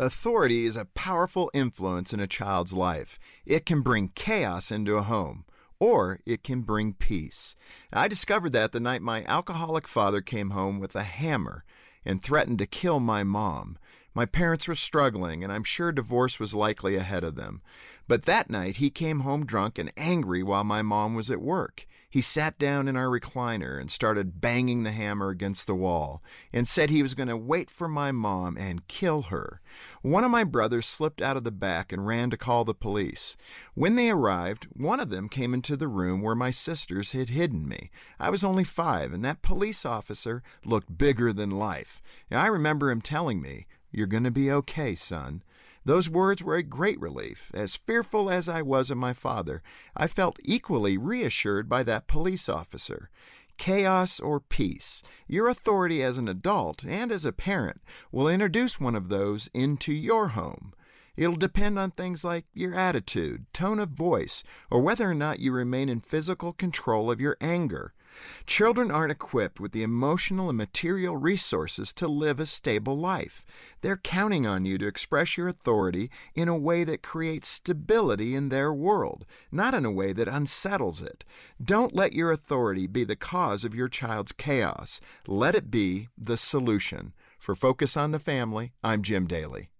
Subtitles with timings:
[0.00, 3.18] Authority is a powerful influence in a child's life.
[3.44, 5.44] It can bring chaos into a home,
[5.80, 7.56] or it can bring peace.
[7.92, 11.64] I discovered that the night my alcoholic father came home with a hammer
[12.04, 13.76] and threatened to kill my mom.
[14.14, 17.60] My parents were struggling, and I'm sure divorce was likely ahead of them.
[18.06, 21.87] But that night he came home drunk and angry while my mom was at work.
[22.10, 26.22] He sat down in our recliner and started banging the hammer against the wall
[26.54, 29.60] and said he was going to wait for my mom and kill her.
[30.00, 33.36] One of my brothers slipped out of the back and ran to call the police.
[33.74, 37.68] When they arrived, one of them came into the room where my sisters had hidden
[37.68, 37.90] me.
[38.18, 42.00] I was only five, and that police officer looked bigger than life.
[42.30, 45.42] I remember him telling me, You're going to be okay, son.
[45.88, 47.50] Those words were a great relief.
[47.54, 49.62] As fearful as I was of my father,
[49.96, 53.08] I felt equally reassured by that police officer.
[53.56, 57.80] Chaos or peace, your authority as an adult and as a parent
[58.12, 60.74] will introduce one of those into your home.
[61.18, 65.50] It'll depend on things like your attitude, tone of voice, or whether or not you
[65.50, 67.92] remain in physical control of your anger.
[68.46, 73.44] Children aren't equipped with the emotional and material resources to live a stable life.
[73.80, 78.48] They're counting on you to express your authority in a way that creates stability in
[78.48, 81.24] their world, not in a way that unsettles it.
[81.60, 85.00] Don't let your authority be the cause of your child's chaos.
[85.26, 87.12] Let it be the solution.
[87.40, 89.70] For Focus on the Family, I'm Jim Daly.